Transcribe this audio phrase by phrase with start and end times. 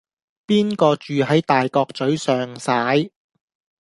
[0.47, 3.11] 邊個住喺大角嘴尚璽